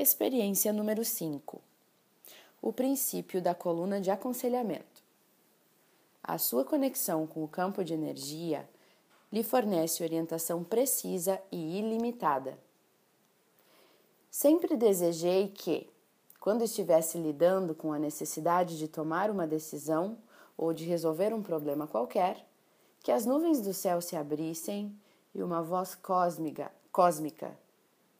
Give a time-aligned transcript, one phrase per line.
[0.00, 1.60] Experiência número 5.
[2.62, 5.02] O princípio da coluna de aconselhamento.
[6.22, 8.70] A sua conexão com o campo de energia
[9.32, 12.56] lhe fornece orientação precisa e ilimitada.
[14.30, 15.90] Sempre desejei que,
[16.38, 20.16] quando estivesse lidando com a necessidade de tomar uma decisão
[20.56, 22.46] ou de resolver um problema qualquer,
[23.02, 24.96] que as nuvens do céu se abrissem
[25.34, 27.58] e uma voz cósmica, cósmica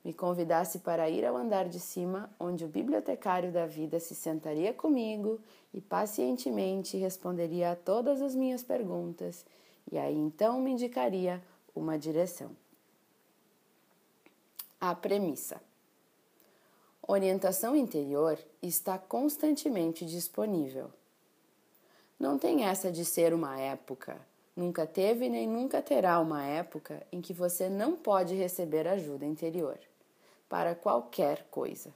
[0.04, 4.72] me convidasse para ir ao andar de cima, onde o bibliotecário da vida se sentaria
[4.72, 5.40] comigo
[5.72, 9.44] e pacientemente responderia a todas as minhas perguntas,
[9.90, 11.42] e aí então me indicaria
[11.74, 12.50] uma direção.
[14.80, 15.60] A premissa:
[17.06, 20.90] Orientação interior está constantemente disponível.
[22.18, 24.20] Não tem essa de ser uma época.
[24.58, 29.78] Nunca teve nem nunca terá uma época em que você não pode receber ajuda interior
[30.48, 31.94] para qualquer coisa.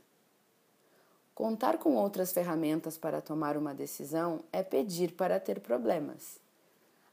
[1.35, 6.39] Contar com outras ferramentas para tomar uma decisão é pedir para ter problemas.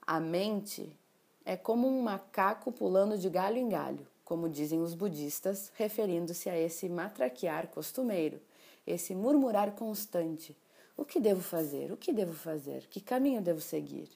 [0.05, 0.95] A mente
[1.43, 6.55] é como um macaco pulando de galho em galho, como dizem os budistas, referindo-se a
[6.55, 8.39] esse matraquear costumeiro,
[8.85, 10.55] esse murmurar constante.
[10.95, 11.91] O que devo fazer?
[11.91, 12.85] O que devo fazer?
[12.85, 14.09] Que caminho devo seguir?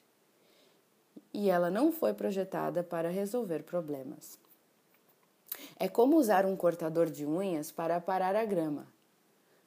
[1.32, 4.38] E ela não foi projetada para resolver problemas.
[5.78, 8.86] É como usar um cortador de unhas para aparar a grama.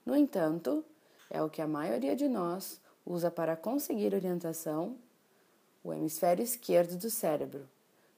[0.06, 0.86] No entanto,
[1.30, 4.98] é o que a maioria de nós usa para conseguir orientação
[5.84, 7.68] o hemisfério esquerdo do cérebro,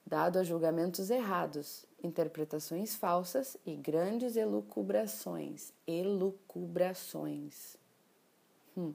[0.04, 5.72] dado a julgamentos errados, interpretações falsas e grandes elucubrações.
[5.86, 7.76] Elucubrações.
[8.76, 8.92] Hum.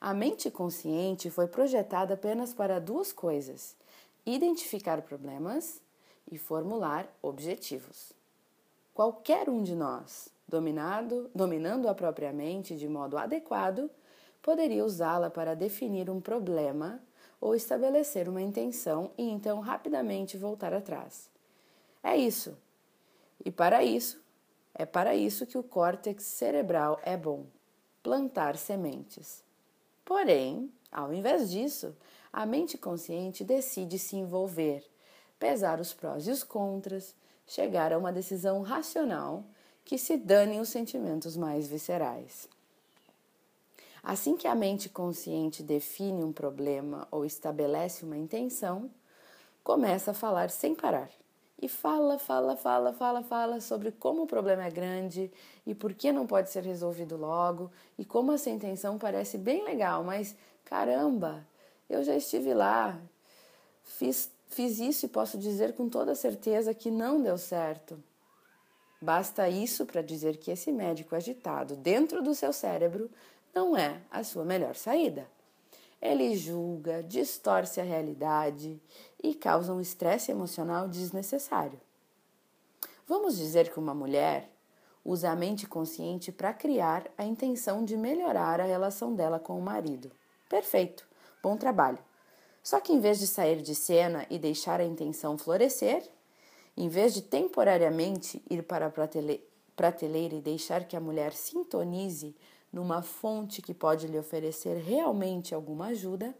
[0.00, 3.74] A mente consciente foi projetada apenas para duas coisas:
[4.24, 5.80] identificar problemas
[6.30, 8.12] e formular objetivos.
[8.92, 13.90] Qualquer um de nós, dominado, dominando a própria mente de modo adequado,
[14.42, 17.00] poderia usá-la para definir um problema
[17.40, 21.28] ou estabelecer uma intenção e então rapidamente voltar atrás.
[22.02, 22.56] É isso.
[23.44, 24.20] E para isso,
[24.74, 27.44] é para isso que o córtex cerebral é bom
[28.02, 29.42] plantar sementes.
[30.06, 31.94] Porém, ao invés disso,
[32.32, 34.82] a mente consciente decide se envolver
[35.38, 37.14] pesar os prós e os contras,
[37.46, 39.44] chegar a uma decisão racional
[39.84, 42.48] que se dane os sentimentos mais viscerais.
[44.02, 48.88] Assim que a mente consciente define um problema ou estabelece uma intenção,
[49.62, 51.10] começa a falar sem parar.
[51.60, 55.30] E fala, fala, fala, fala, fala sobre como o problema é grande
[55.66, 60.04] e por que não pode ser resolvido logo e como essa intenção parece bem legal,
[60.04, 61.46] mas caramba,
[61.88, 63.00] eu já estive lá,
[63.82, 68.02] fiz Fiz isso e posso dizer com toda certeza que não deu certo.
[69.00, 73.10] Basta isso para dizer que esse médico agitado dentro do seu cérebro
[73.54, 75.28] não é a sua melhor saída.
[76.00, 78.80] Ele julga, distorce a realidade
[79.22, 81.80] e causa um estresse emocional desnecessário.
[83.06, 84.50] Vamos dizer que uma mulher
[85.04, 89.62] usa a mente consciente para criar a intenção de melhorar a relação dela com o
[89.62, 90.10] marido.
[90.48, 91.06] Perfeito,
[91.42, 91.98] bom trabalho.
[92.62, 96.02] Só que em vez de sair de cena e deixar a intenção florescer,
[96.76, 98.90] em vez de temporariamente ir para a
[99.76, 102.34] prateleira e deixar que a mulher sintonize
[102.72, 106.36] numa fonte que pode lhe oferecer realmente alguma ajuda,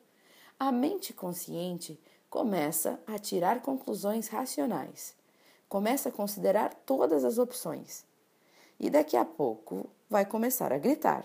[0.58, 1.98] a mente consciente
[2.30, 5.14] começa a tirar conclusões racionais,
[5.68, 8.04] começa a considerar todas as opções
[8.78, 11.24] e daqui a pouco vai começar a gritar: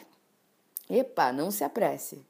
[0.89, 2.25] Epa, não se apresse!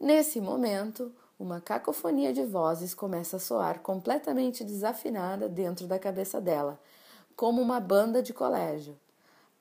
[0.00, 6.80] Nesse momento, uma cacofonia de vozes começa a soar completamente desafinada dentro da cabeça dela,
[7.36, 8.98] como uma banda de colégio.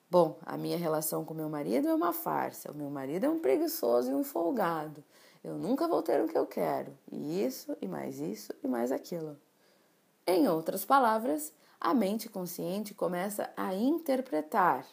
[0.10, 2.72] Bom, a minha relação com meu marido é uma farsa.
[2.72, 5.04] O meu marido é um preguiçoso e um folgado.
[5.44, 6.98] Eu nunca vou ter o que eu quero.
[7.12, 9.38] E isso, e mais isso, e mais aquilo.
[10.26, 14.86] Em outras palavras, a mente consciente começa a interpretar.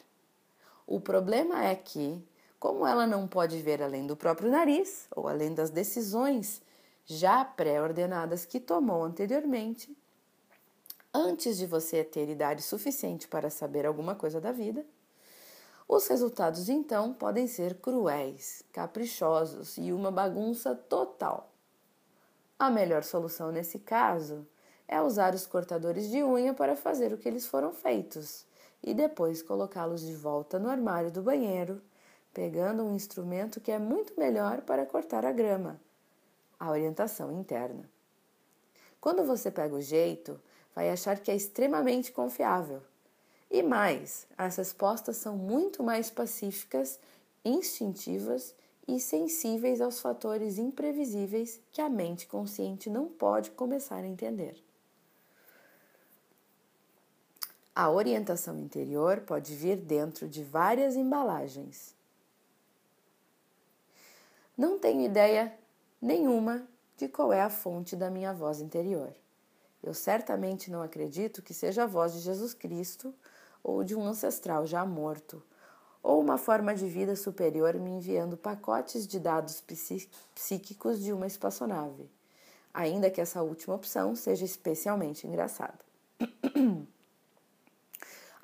[0.87, 2.23] O problema é que,
[2.59, 6.61] como ela não pode ver além do próprio nariz ou além das decisões
[7.05, 9.95] já pré-ordenadas que tomou anteriormente,
[11.13, 14.85] antes de você ter idade suficiente para saber alguma coisa da vida,
[15.87, 21.51] os resultados então podem ser cruéis, caprichosos e uma bagunça total.
[22.57, 24.47] A melhor solução nesse caso
[24.87, 28.45] é usar os cortadores de unha para fazer o que eles foram feitos
[28.83, 31.81] e depois colocá-los de volta no armário do banheiro,
[32.33, 35.79] pegando um instrumento que é muito melhor para cortar a grama
[36.59, 37.89] a orientação interna.
[38.99, 40.39] Quando você pega o jeito,
[40.73, 42.81] vai achar que é extremamente confiável.
[43.55, 46.99] E mais, as respostas são muito mais pacíficas,
[47.45, 48.53] instintivas
[48.85, 54.61] e sensíveis aos fatores imprevisíveis que a mente consciente não pode começar a entender.
[57.73, 61.95] A orientação interior pode vir dentro de várias embalagens.
[64.57, 65.57] Não tenho ideia
[66.01, 66.67] nenhuma
[66.97, 69.15] de qual é a fonte da minha voz interior.
[69.81, 73.15] Eu certamente não acredito que seja a voz de Jesus Cristo
[73.65, 75.41] ou de um ancestral já morto
[76.03, 79.63] ou uma forma de vida superior me enviando pacotes de dados
[80.35, 82.07] psíquicos de uma espaçonave,
[82.71, 85.79] ainda que essa última opção seja especialmente engraçada.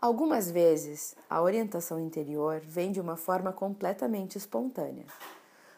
[0.02, 5.06] Algumas vezes, a orientação interior vem de uma forma completamente espontânea,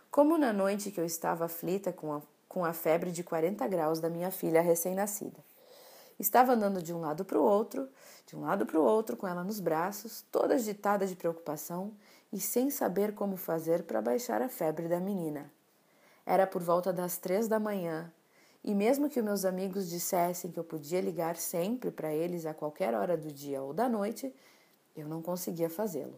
[0.10, 4.00] como na noite que eu estava aflita com a, com a febre de 40 graus
[4.00, 5.53] da minha filha recém-nascida.
[6.24, 7.90] Estava andando de um lado para o outro,
[8.26, 11.92] de um lado para o outro, com ela nos braços, toda agitada de preocupação
[12.32, 15.52] e sem saber como fazer para baixar a febre da menina.
[16.26, 18.10] Era por volta das três da manhã,
[18.64, 22.94] e mesmo que meus amigos dissessem que eu podia ligar sempre para eles a qualquer
[22.94, 24.34] hora do dia ou da noite,
[24.96, 26.18] eu não conseguia fazê-lo.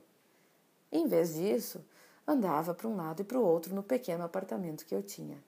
[0.91, 1.83] Em vez disso,
[2.27, 5.43] andava para um lado e para o outro no pequeno apartamento que eu tinha.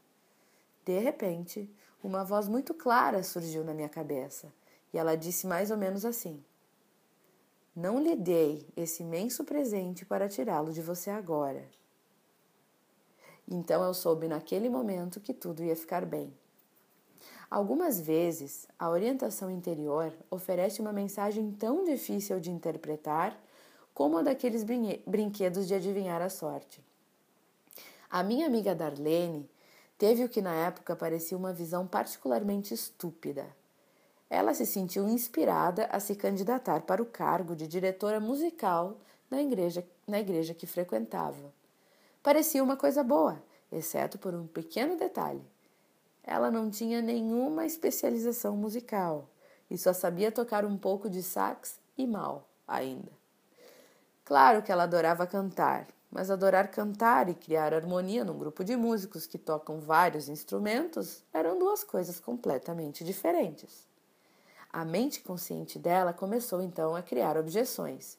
[0.88, 1.69] De repente,
[2.01, 4.54] uma voz muito clara surgiu na minha cabeça
[4.94, 6.42] e ela disse mais ou menos assim:
[7.75, 11.68] Não lhe dei esse imenso presente para tirá-lo de você agora.
[13.45, 16.34] Então eu soube naquele momento que tudo ia ficar bem.
[17.51, 23.38] Algumas vezes, a orientação interior oferece uma mensagem tão difícil de interpretar
[23.94, 24.63] como a daqueles
[25.06, 26.81] brinquedos de adivinhar a sorte.
[28.10, 29.50] A minha amiga Darlene
[29.98, 33.46] teve o que na época parecia uma visão particularmente estúpida.
[34.30, 38.98] Ela se sentiu inspirada a se candidatar para o cargo de diretora musical
[39.30, 41.54] na igreja, na igreja que frequentava.
[42.22, 43.42] Parecia uma coisa boa,
[43.72, 45.44] exceto por um pequeno detalhe.
[46.24, 49.30] Ela não tinha nenhuma especialização musical
[49.70, 53.12] e só sabia tocar um pouco de sax e mal ainda.
[54.26, 59.28] Claro que ela adorava cantar, mas adorar cantar e criar harmonia num grupo de músicos
[59.28, 63.88] que tocam vários instrumentos eram duas coisas completamente diferentes.
[64.74, 68.18] A mente consciente dela começou então a criar objeções.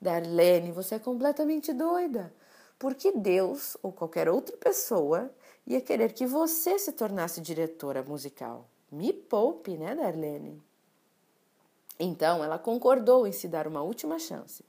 [0.00, 2.32] Darlene, você é completamente doida.
[2.78, 5.28] Por que Deus ou qualquer outra pessoa
[5.66, 8.68] ia querer que você se tornasse diretora musical?
[8.88, 10.62] Me poupe, né, Darlene?
[11.98, 14.64] Então ela concordou em se dar uma última chance.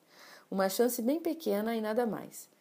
[0.49, 2.51] Uma chance bem pequena e nada mais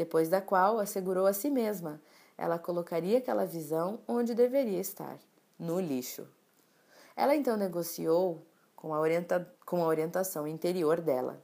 [0.00, 2.00] depois da qual assegurou a si mesma
[2.38, 5.18] ela colocaria aquela visão onde deveria estar
[5.58, 6.26] no lixo.
[7.14, 8.40] Ela então negociou
[8.74, 11.38] com a, orienta com a orientação interior dela.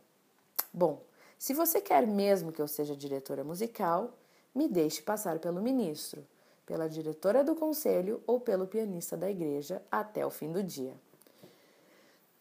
[0.72, 1.02] Bom,
[1.38, 4.16] se você quer mesmo que eu seja diretora musical,
[4.54, 6.26] me deixe passar pelo ministro,
[6.64, 10.94] pela diretora do conselho ou pelo pianista da igreja até o fim do dia.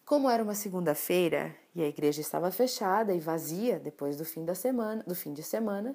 [0.05, 4.55] Como era uma segunda-feira e a igreja estava fechada e vazia depois do fim da
[4.55, 5.93] semana, do fim de semana,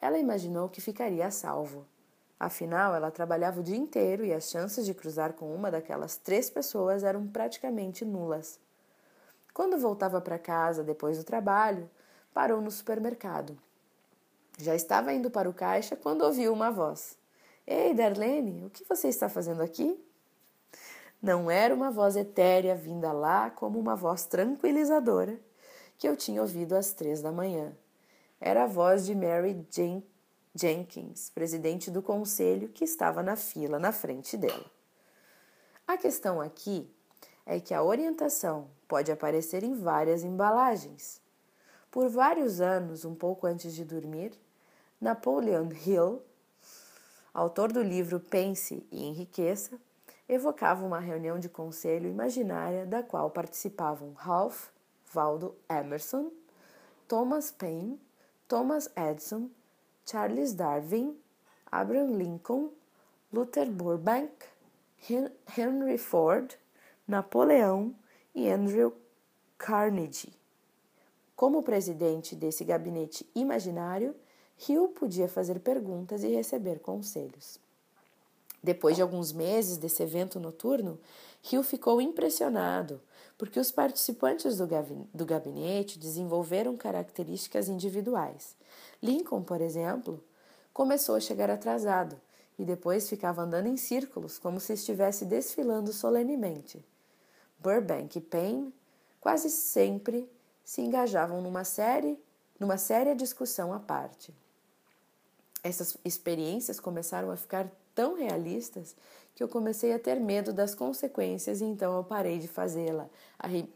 [0.00, 1.86] ela imaginou que ficaria a salvo.
[2.38, 6.48] Afinal, ela trabalhava o dia inteiro e as chances de cruzar com uma daquelas três
[6.48, 8.58] pessoas eram praticamente nulas.
[9.52, 11.90] Quando voltava para casa depois do trabalho,
[12.32, 13.58] parou no supermercado.
[14.58, 17.18] Já estava indo para o caixa quando ouviu uma voz.
[17.66, 20.02] Ei, Darlene, o que você está fazendo aqui?
[21.20, 25.38] Não era uma voz etérea vinda lá como uma voz tranquilizadora
[25.98, 27.76] que eu tinha ouvido às três da manhã
[28.40, 30.02] era a voz de Mary Jen
[30.54, 34.64] Jenkins, presidente do conselho, que estava na fila na frente dela.
[35.86, 36.90] A questão aqui
[37.46, 41.20] é que a orientação pode aparecer em várias embalagens.
[41.90, 44.32] Por vários anos, um pouco antes de dormir,
[45.00, 46.22] Napoleon Hill,
[47.32, 49.78] autor do livro Pense e Enriqueça,
[50.28, 54.68] evocava uma reunião de conselho imaginária da qual participavam Ralph
[55.12, 56.30] Waldo Emerson,
[57.08, 58.00] Thomas Paine
[58.50, 59.48] Thomas Edison,
[60.04, 61.14] Charles Darwin,
[61.70, 62.70] Abraham Lincoln,
[63.32, 64.32] Luther Burbank,
[65.56, 66.56] Henry Ford,
[67.06, 67.94] Napoleão
[68.34, 68.92] e Andrew
[69.56, 70.32] Carnegie.
[71.36, 74.16] Como presidente desse gabinete imaginário,
[74.68, 77.60] Hill podia fazer perguntas e receber conselhos.
[78.62, 80.98] Depois de alguns meses desse evento noturno,
[81.50, 83.00] Hill ficou impressionado
[83.38, 88.54] porque os participantes do gabinete desenvolveram características individuais.
[89.02, 90.22] Lincoln, por exemplo,
[90.74, 92.20] começou a chegar atrasado
[92.58, 96.84] e depois ficava andando em círculos como se estivesse desfilando solenemente.
[97.58, 98.74] Burbank e Payne
[99.18, 100.30] quase sempre
[100.62, 102.22] se engajavam numa série,
[102.58, 104.34] numa séria discussão à parte.
[105.62, 108.96] Essas experiências começaram a ficar tão realistas
[109.34, 113.10] que eu comecei a ter medo das consequências e então eu parei de fazê-la,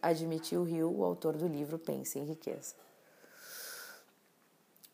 [0.01, 2.75] admitiu Rio, o autor do livro Pense em Riqueza.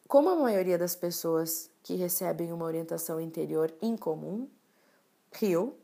[0.09, 4.49] Como a maioria das pessoas que recebem uma orientação interior incomum,
[5.31, 5.77] Rio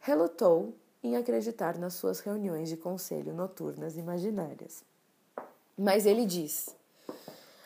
[0.00, 4.82] relutou em acreditar nas suas reuniões de conselho noturnas imaginárias.
[5.76, 6.74] Mas ele diz: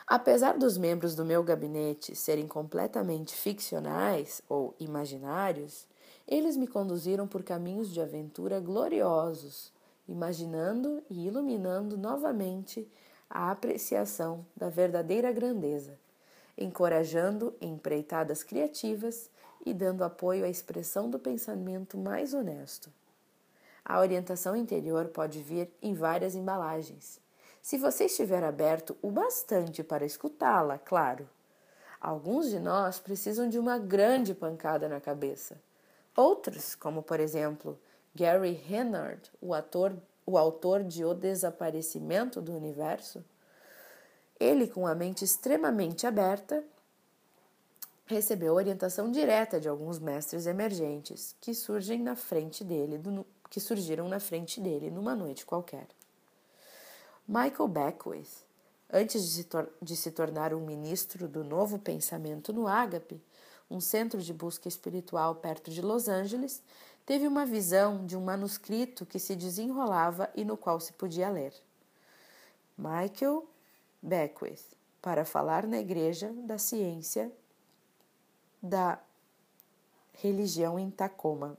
[0.08, 5.86] apesar dos membros do meu gabinete serem completamente ficcionais ou imaginários,
[6.26, 9.72] eles me conduziram por caminhos de aventura gloriosos,
[10.08, 12.88] imaginando e iluminando novamente
[13.28, 15.98] a apreciação da verdadeira grandeza
[16.58, 19.30] encorajando empreitadas criativas
[19.64, 22.92] e dando apoio à expressão do pensamento mais honesto.
[23.84, 27.20] A orientação interior pode vir em várias embalagens.
[27.68, 31.28] Se você estiver aberto o bastante para escutá-la, claro.
[32.00, 35.60] Alguns de nós precisam de uma grande pancada na cabeça.
[36.16, 37.78] Outros, como por exemplo
[38.14, 39.94] Gary Hennard, o, ator,
[40.24, 43.22] o autor de O Desaparecimento do Universo,
[44.40, 46.64] ele, com a mente extremamente aberta,
[48.06, 52.98] recebeu orientação direta de alguns mestres emergentes que surgem na frente dele,
[53.50, 55.86] que surgiram na frente dele numa noite qualquer.
[57.28, 58.46] Michael Beckwith,
[58.90, 59.48] antes de se,
[59.82, 63.22] de se tornar um ministro do novo pensamento no Ágape,
[63.70, 66.62] um centro de busca espiritual perto de Los Angeles,
[67.04, 71.52] teve uma visão de um manuscrito que se desenrolava e no qual se podia ler.
[72.78, 73.46] Michael
[74.00, 74.64] Beckwith
[75.02, 77.30] para falar na igreja da ciência
[78.62, 78.98] da
[80.14, 81.58] religião em Tacoma.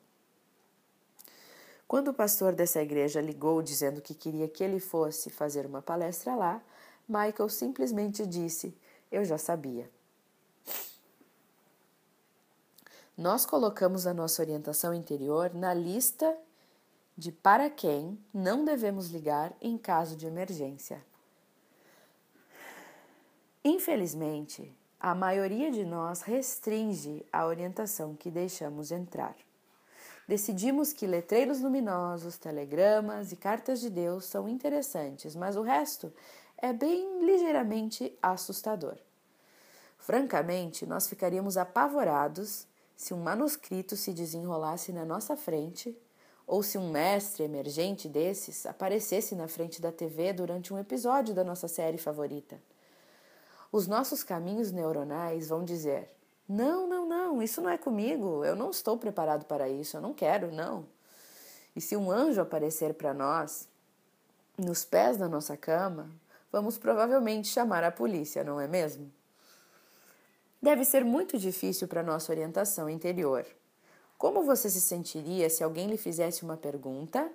[1.90, 6.36] Quando o pastor dessa igreja ligou dizendo que queria que ele fosse fazer uma palestra
[6.36, 6.62] lá,
[7.08, 8.78] Michael simplesmente disse:
[9.12, 9.90] Eu já sabia.
[13.18, 16.38] Nós colocamos a nossa orientação interior na lista
[17.18, 21.04] de para quem não devemos ligar em caso de emergência.
[23.66, 29.36] Infelizmente, a maioria de nós restringe a orientação que deixamos entrar.
[30.30, 36.14] Decidimos que letreiros luminosos, telegramas e cartas de Deus são interessantes, mas o resto
[36.56, 38.96] é bem ligeiramente assustador.
[39.98, 45.98] Francamente, nós ficaríamos apavorados se um manuscrito se desenrolasse na nossa frente
[46.46, 51.44] ou se um mestre emergente desses aparecesse na frente da TV durante um episódio da
[51.44, 52.62] nossa série favorita.
[53.72, 56.08] Os nossos caminhos neuronais vão dizer:
[56.48, 60.14] não, não, não, isso não é comigo, eu não estou preparado para isso, eu não
[60.14, 60.86] quero, não.
[61.76, 63.68] E se um anjo aparecer para nós,
[64.58, 66.10] nos pés da nossa cama,
[66.52, 69.12] vamos provavelmente chamar a polícia, não é mesmo?
[70.62, 73.46] Deve ser muito difícil para nossa orientação interior.
[74.18, 77.32] Como você se sentiria se alguém lhe fizesse uma pergunta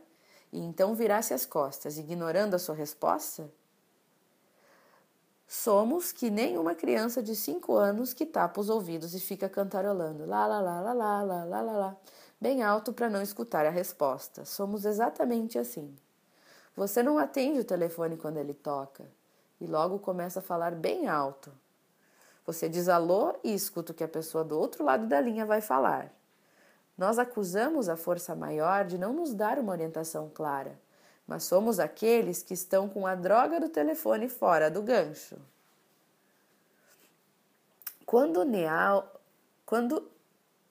[0.52, 3.50] e então virasse as costas, ignorando a sua resposta?
[5.46, 10.24] Somos que nem uma criança de 5 anos que tapa os ouvidos e fica cantarolando
[10.24, 11.96] lá, lá, lá, lá, lá, lá, lá, lá,
[12.40, 14.44] bem alto para não escutar a resposta.
[14.44, 15.94] Somos exatamente assim.
[16.74, 19.04] Você não atende o telefone quando ele toca
[19.60, 21.52] e logo começa a falar bem alto.
[22.46, 25.60] Você diz alô e escuta o que a pessoa do outro lado da linha vai
[25.60, 26.12] falar.
[26.96, 30.78] Nós acusamos a força maior de não nos dar uma orientação clara
[31.26, 35.36] mas somos aqueles que estão com a droga do telefone fora do gancho.
[38.04, 39.04] Quando Neil,
[39.64, 40.10] quando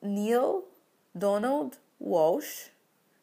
[0.02, 0.68] Neil
[1.14, 2.72] Donald Walsh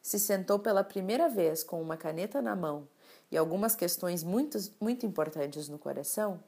[0.03, 2.89] se sentou pela primeira vez com uma caneta na mão
[3.31, 6.43] e algumas questões muito, muito importantes no coração,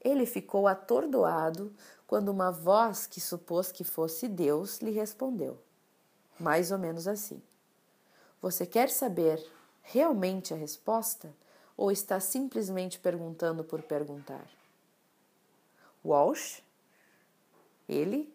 [0.00, 1.72] ele ficou atordoado
[2.06, 5.58] quando uma voz que supôs que fosse Deus lhe respondeu.
[6.38, 7.42] Mais ou menos assim:
[8.40, 9.44] Você quer saber
[9.90, 11.34] realmente a resposta
[11.76, 14.46] ou está simplesmente perguntando por perguntar?
[16.04, 16.62] Walsh,
[17.88, 18.32] ele,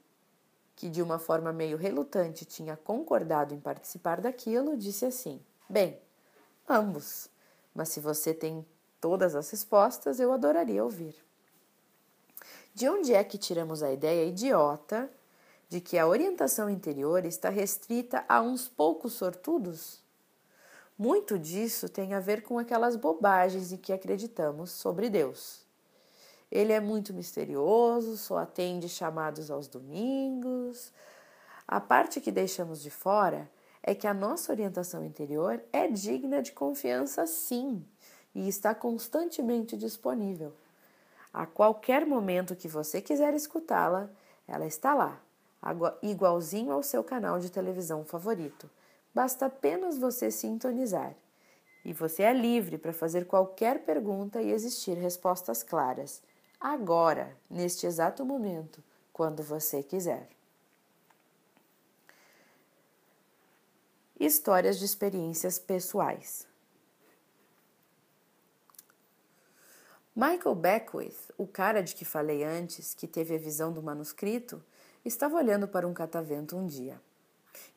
[0.75, 5.99] que de uma forma meio relutante tinha concordado em participar daquilo, disse assim: Bem,
[6.67, 7.29] ambos,
[7.73, 8.65] mas se você tem
[8.99, 11.15] todas as respostas, eu adoraria ouvir.
[12.73, 15.09] De onde é que tiramos a ideia idiota
[15.69, 20.02] de que a orientação interior está restrita a uns poucos sortudos?
[21.03, 25.59] Muito disso tem a ver com aquelas bobagens em que acreditamos sobre Deus.
[26.49, 30.93] Ele é muito misterioso, só atende chamados aos domingos.
[31.67, 33.51] A parte que deixamos de fora
[33.83, 37.85] é que a nossa orientação interior é digna de confiança, sim,
[38.33, 40.53] e está constantemente disponível.
[41.33, 44.09] A qualquer momento que você quiser escutá-la,
[44.47, 45.21] ela está lá,
[46.01, 48.69] igualzinho ao seu canal de televisão favorito.
[49.13, 51.15] Basta apenas você sintonizar.
[51.85, 56.21] E você é livre para fazer qualquer pergunta e existir respostas claras,
[56.59, 60.29] agora, neste exato momento, quando você quiser.
[64.17, 66.47] Histórias de experiências pessoais.
[70.15, 74.63] Michael Beckwith, o cara de que falei antes, que teve a visão do manuscrito,
[75.03, 77.01] estava olhando para um catavento um dia.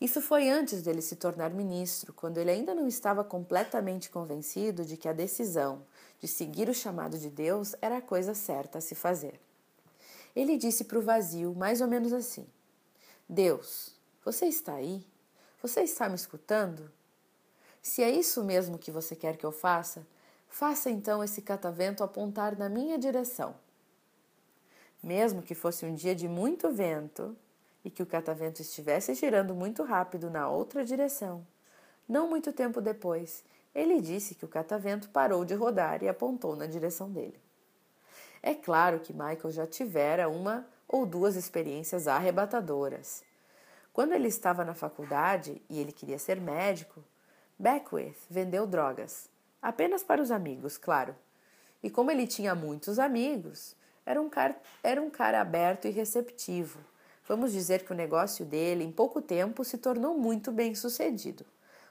[0.00, 4.96] Isso foi antes dele se tornar ministro, quando ele ainda não estava completamente convencido de
[4.96, 5.82] que a decisão
[6.20, 9.40] de seguir o chamado de Deus era a coisa certa a se fazer.
[10.34, 12.46] Ele disse para o vazio, mais ou menos assim:
[13.28, 15.04] Deus, você está aí?
[15.62, 16.90] Você está me escutando?
[17.80, 20.06] Se é isso mesmo que você quer que eu faça,
[20.48, 23.54] faça então esse catavento apontar na minha direção.
[25.02, 27.36] Mesmo que fosse um dia de muito vento
[27.86, 31.46] e que o catavento estivesse girando muito rápido na outra direção,
[32.08, 36.66] não muito tempo depois, ele disse que o catavento parou de rodar e apontou na
[36.66, 37.40] direção dele.
[38.42, 43.22] É claro que Michael já tivera uma ou duas experiências arrebatadoras.
[43.92, 47.04] Quando ele estava na faculdade e ele queria ser médico,
[47.56, 49.30] Beckwith vendeu drogas
[49.62, 51.14] Apenas para os amigos, claro.
[51.82, 53.74] E como ele tinha muitos amigos,
[54.04, 56.78] era um, cara, era um cara aberto e receptivo.
[57.28, 61.44] Vamos dizer que o negócio dele, em pouco tempo, se tornou muito bem sucedido.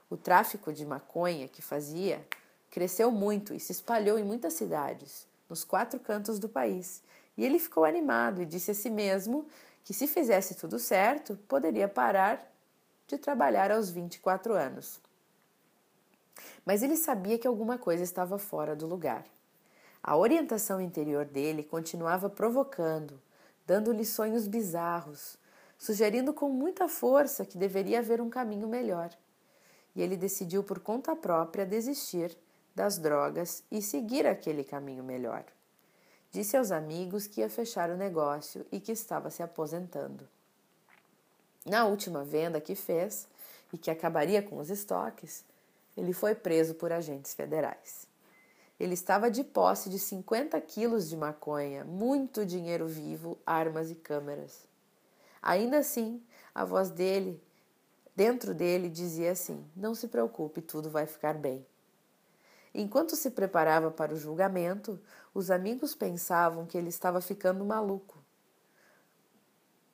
[0.09, 2.25] O tráfico de maconha que fazia
[2.71, 7.01] cresceu muito e se espalhou em muitas cidades, nos quatro cantos do país.
[7.37, 9.45] E ele ficou animado e disse a si mesmo
[9.83, 12.51] que, se fizesse tudo certo, poderia parar
[13.07, 15.01] de trabalhar aos 24 anos.
[16.65, 19.25] Mas ele sabia que alguma coisa estava fora do lugar.
[20.01, 23.19] A orientação interior dele continuava provocando,
[23.65, 25.37] dando-lhe sonhos bizarros,
[25.77, 29.09] sugerindo com muita força que deveria haver um caminho melhor.
[29.95, 32.37] E ele decidiu por conta própria desistir
[32.73, 35.45] das drogas e seguir aquele caminho melhor.
[36.31, 40.27] Disse aos amigos que ia fechar o negócio e que estava se aposentando.
[41.65, 43.27] Na última venda que fez,
[43.75, 45.43] e que acabaria com os estoques,
[45.97, 48.07] ele foi preso por agentes federais.
[48.79, 54.67] Ele estava de posse de 50 quilos de maconha, muito dinheiro vivo, armas e câmeras.
[55.41, 56.21] Ainda assim,
[56.53, 57.41] a voz dele,
[58.15, 61.65] dentro dele, dizia assim: Não se preocupe, tudo vai ficar bem.
[62.73, 64.99] Enquanto se preparava para o julgamento,
[65.33, 68.21] os amigos pensavam que ele estava ficando maluco.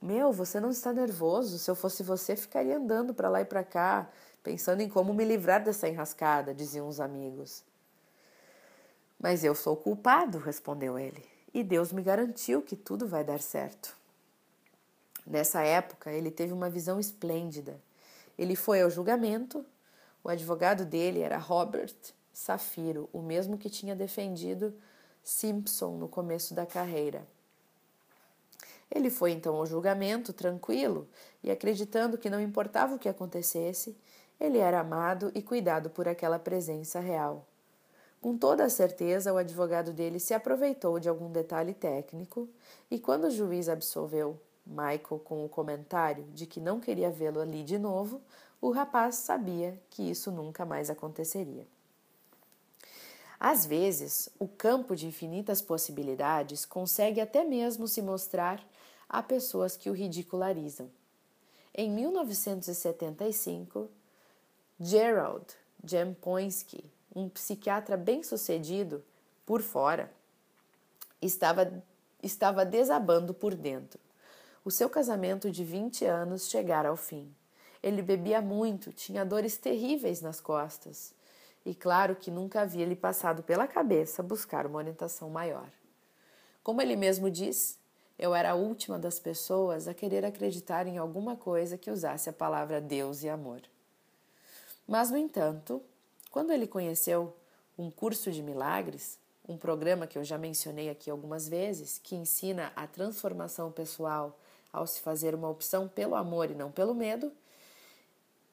[0.02, 1.60] Meu, você não está nervoso?
[1.60, 4.10] Se eu fosse você, ficaria andando para lá e para cá,
[4.42, 7.64] pensando em como me livrar dessa enrascada, diziam os amigos.
[9.22, 13.96] Mas eu sou culpado, respondeu ele, e Deus me garantiu que tudo vai dar certo.
[15.28, 17.80] Nessa época, ele teve uma visão esplêndida.
[18.36, 19.64] Ele foi ao julgamento.
[20.24, 21.94] O advogado dele era Robert
[22.34, 24.74] Safiro, o mesmo que tinha defendido
[25.24, 27.24] Simpson no começo da carreira.
[28.90, 31.08] Ele foi então ao julgamento tranquilo
[31.44, 33.96] e acreditando que não importava o que acontecesse,
[34.40, 37.46] ele era amado e cuidado por aquela presença real.
[38.22, 42.48] Com toda a certeza, o advogado dele se aproveitou de algum detalhe técnico
[42.90, 47.64] e, quando o juiz absolveu Michael com o comentário de que não queria vê-lo ali
[47.64, 48.22] de novo,
[48.62, 51.66] o rapaz sabia que isso nunca mais aconteceria.
[53.40, 58.64] Às vezes, o campo de infinitas possibilidades consegue até mesmo se mostrar
[59.10, 60.92] a pessoas que o ridicularizam.
[61.74, 63.90] Em 1975,
[64.80, 65.48] Gerald
[65.84, 69.04] Jamponsky, um psiquiatra bem-sucedido
[69.46, 70.12] por fora,
[71.22, 71.84] estava,
[72.22, 74.00] estava desabando por dentro.
[74.64, 77.34] O seu casamento de 20 anos chegara ao fim.
[77.82, 81.14] Ele bebia muito, tinha dores terríveis nas costas.
[81.66, 85.70] E claro que nunca havia lhe passado pela cabeça buscar uma orientação maior.
[86.64, 87.80] Como ele mesmo diz,
[88.18, 92.34] eu era a última das pessoas a querer acreditar em alguma coisa que usasse a
[92.34, 93.62] palavra Deus e amor.
[94.88, 95.82] Mas, no entanto,
[96.32, 97.36] quando ele conheceu
[97.78, 102.72] um curso de milagres, um programa que eu já mencionei aqui algumas vezes, que ensina
[102.76, 104.40] a transformação pessoal
[104.72, 107.32] ao se fazer uma opção pelo amor e não pelo medo,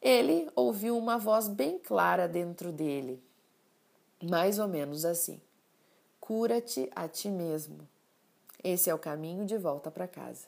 [0.02, 3.22] ele ouviu uma voz bem clara dentro dele,
[4.22, 5.40] mais ou menos assim:
[6.20, 7.88] Cura-te a ti mesmo.
[8.62, 10.46] Esse é o caminho de volta para casa.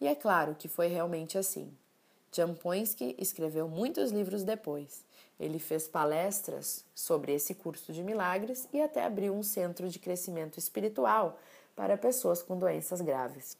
[0.00, 1.72] E é claro que foi realmente assim.
[2.36, 5.02] Jampoinsky escreveu muitos livros depois.
[5.40, 10.58] Ele fez palestras sobre esse curso de milagres e até abriu um centro de crescimento
[10.58, 11.38] espiritual
[11.74, 13.56] para pessoas com doenças graves.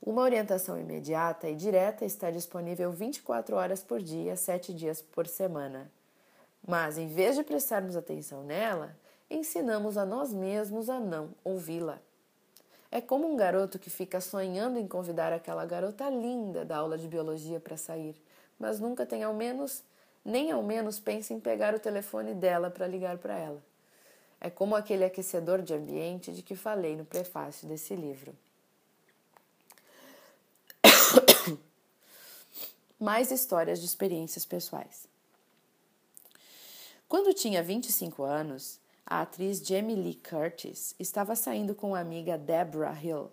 [0.00, 5.90] Uma orientação imediata e direta está disponível 24 horas por dia, 7 dias por semana.
[6.66, 8.94] Mas, em vez de prestarmos atenção nela,
[9.30, 11.98] ensinamos a nós mesmos a não ouvi-la.
[12.90, 17.08] É como um garoto que fica sonhando em convidar aquela garota linda da aula de
[17.08, 18.14] biologia para sair,
[18.58, 19.82] mas nunca tem ao menos,
[20.24, 23.62] nem ao menos pensa em pegar o telefone dela para ligar para ela.
[24.40, 28.34] É como aquele aquecedor de ambiente de que falei no prefácio desse livro.
[33.00, 35.08] Mais histórias de experiências pessoais.
[37.08, 43.00] Quando tinha 25 anos, a atriz Jamie Lee Curtis estava saindo com a amiga Deborah
[43.00, 43.30] Hill,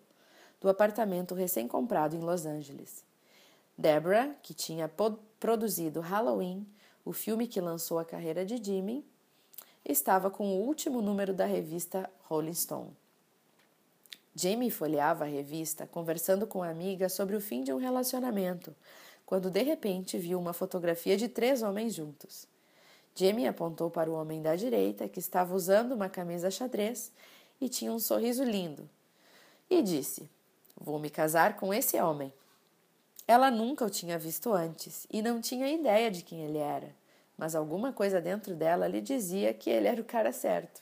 [0.61, 3.03] do apartamento recém-comprado em Los Angeles.
[3.75, 4.89] Deborah, que tinha
[5.39, 6.67] produzido Halloween,
[7.03, 9.03] o filme que lançou a carreira de Jimmy,
[9.83, 12.95] estava com o último número da revista Rolling Stone.
[14.35, 18.75] Jamie folheava a revista conversando com a amiga sobre o fim de um relacionamento,
[19.25, 22.47] quando de repente viu uma fotografia de três homens juntos.
[23.15, 27.11] Jamie apontou para o homem da direita, que estava usando uma camisa xadrez
[27.61, 28.89] e tinha um sorriso lindo,
[29.69, 30.29] e disse:
[30.79, 32.33] Vou me casar com esse homem.
[33.27, 36.93] Ela nunca o tinha visto antes e não tinha ideia de quem ele era,
[37.37, 40.81] mas alguma coisa dentro dela lhe dizia que ele era o cara certo.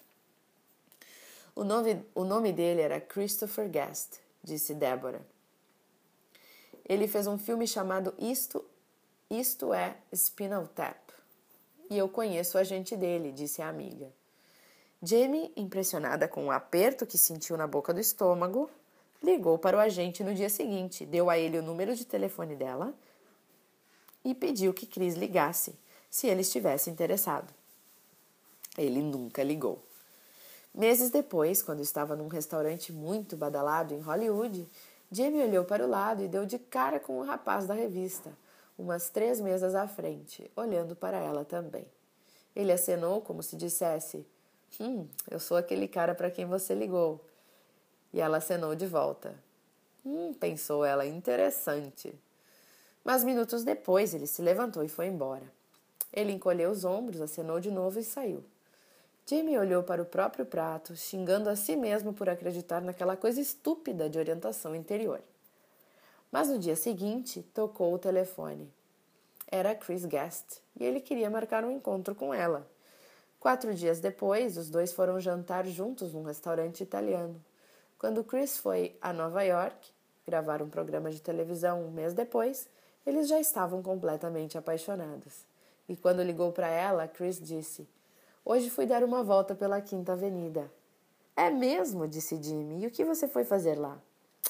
[1.53, 5.21] O nome, o nome dele era Christopher Guest, disse Débora.
[6.87, 8.65] Ele fez um filme chamado Isto,
[9.29, 11.00] Isto é Spinal Tap.
[11.91, 14.07] E eu conheço o agente dele, disse a amiga.
[15.03, 18.69] Jamie, impressionada com o aperto que sentiu na boca do estômago,
[19.21, 22.93] ligou para o agente no dia seguinte, deu a ele o número de telefone dela
[24.23, 25.75] e pediu que Chris ligasse,
[26.09, 27.53] se ele estivesse interessado.
[28.77, 29.83] Ele nunca ligou.
[30.73, 34.65] Meses depois, quando estava num restaurante muito badalado em Hollywood,
[35.11, 38.31] Jamie olhou para o lado e deu de cara com o rapaz da revista
[38.81, 41.85] umas três mesas à frente, olhando para ela também.
[42.55, 44.25] Ele acenou como se dissesse:
[44.79, 47.23] Hum, eu sou aquele cara para quem você ligou.
[48.11, 49.35] E ela acenou de volta.
[50.05, 52.13] Hum, pensou ela, interessante.
[53.03, 55.45] Mas minutos depois ele se levantou e foi embora.
[56.11, 58.43] Ele encolheu os ombros, acenou de novo e saiu.
[59.25, 64.09] Jimmy olhou para o próprio prato, xingando a si mesmo por acreditar naquela coisa estúpida
[64.09, 65.21] de orientação interior.
[66.31, 68.71] Mas no dia seguinte, tocou o telefone.
[69.51, 72.65] Era Chris Guest e ele queria marcar um encontro com ela.
[73.39, 77.35] Quatro dias depois, os dois foram jantar juntos num restaurante italiano.
[77.99, 79.91] Quando Chris foi a Nova York
[80.25, 82.67] gravar um programa de televisão um mês depois,
[83.05, 85.43] eles já estavam completamente apaixonados.
[85.89, 87.87] E quando ligou para ela, Chris disse:
[88.45, 90.71] Hoje fui dar uma volta pela Quinta Avenida.
[91.35, 92.07] É mesmo?
[92.07, 92.83] disse Jimmy.
[92.83, 93.99] E o que você foi fazer lá?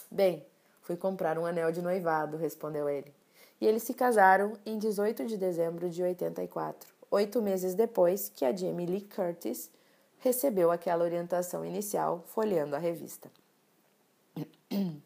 [0.10, 0.46] Bem,
[0.82, 3.13] Fui comprar um anel de noivado, respondeu ele.
[3.60, 8.56] E eles se casaram em 18 de dezembro de 84, oito meses depois que a
[8.56, 9.70] Jamie Lee Curtis
[10.20, 13.32] recebeu aquela orientação inicial folheando a revista.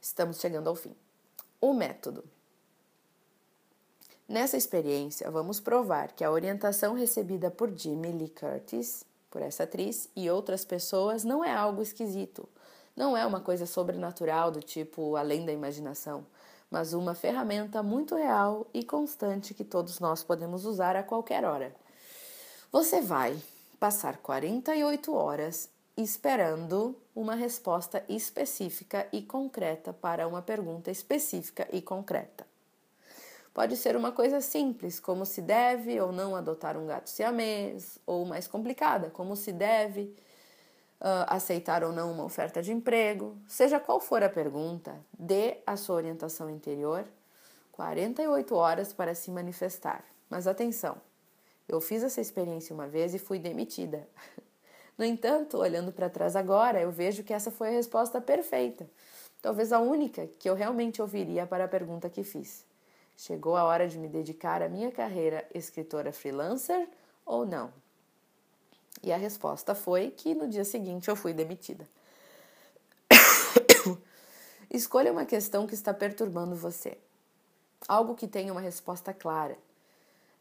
[0.00, 0.94] Estamos chegando ao fim.
[1.60, 2.24] O método.
[4.28, 10.08] Nessa experiência, vamos provar que a orientação recebida por Jamie Lee Curtis, por essa atriz,
[10.14, 12.48] e outras pessoas não é algo esquisito
[13.00, 16.26] não é uma coisa sobrenatural do tipo além da imaginação,
[16.70, 21.74] mas uma ferramenta muito real e constante que todos nós podemos usar a qualquer hora.
[22.70, 23.34] Você vai
[23.80, 32.46] passar 48 horas esperando uma resposta específica e concreta para uma pergunta específica e concreta.
[33.54, 38.26] Pode ser uma coisa simples, como se deve ou não adotar um gato siamês, ou
[38.26, 40.14] mais complicada, como se deve
[41.00, 45.76] uh, aceitar ou não uma oferta de emprego, seja qual for a pergunta, dê a
[45.76, 47.04] sua orientação interior
[47.72, 50.04] 48 horas para se manifestar.
[50.28, 50.98] Mas atenção,
[51.66, 54.06] eu fiz essa experiência uma vez e fui demitida.
[54.98, 58.86] No entanto, olhando para trás agora, eu vejo que essa foi a resposta perfeita,
[59.40, 62.66] talvez a única que eu realmente ouviria para a pergunta que fiz.
[63.16, 66.86] Chegou a hora de me dedicar à minha carreira escritora freelancer
[67.24, 67.72] ou não?
[69.02, 71.88] E a resposta foi que no dia seguinte eu fui demitida.
[74.70, 76.98] Escolha uma questão que está perturbando você.
[77.88, 79.56] Algo que tenha uma resposta clara.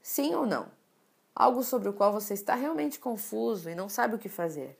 [0.01, 0.67] Sim ou não?
[1.35, 4.77] Algo sobre o qual você está realmente confuso e não sabe o que fazer.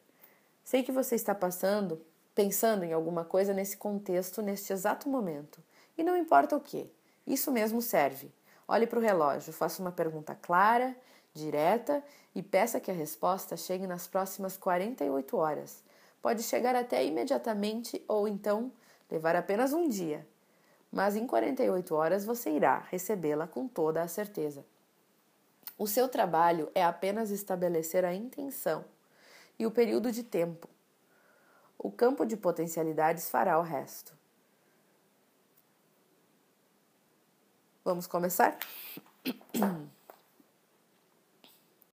[0.63, 2.01] Sei que você está passando,
[2.35, 5.63] pensando em alguma coisa nesse contexto, neste exato momento.
[5.97, 6.91] E não importa o que.
[7.25, 8.31] Isso mesmo serve.
[8.67, 10.95] Olhe para o relógio, faça uma pergunta clara,
[11.33, 15.83] direta e peça que a resposta chegue nas próximas 48 horas.
[16.21, 18.71] Pode chegar até imediatamente ou então
[19.09, 20.27] levar apenas um dia.
[20.91, 24.65] Mas em 48 horas você irá recebê-la com toda a certeza.
[25.77, 28.83] O seu trabalho é apenas estabelecer a intenção
[29.57, 30.67] e o período de tempo.
[31.77, 34.13] O campo de potencialidades fará o resto.
[37.85, 38.57] Vamos começar?